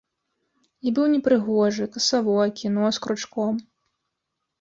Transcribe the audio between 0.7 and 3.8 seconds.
І быў непрыгожы, касавокі, нос кручком.